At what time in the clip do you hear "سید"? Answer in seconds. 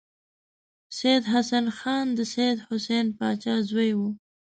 0.97-1.23, 2.33-2.57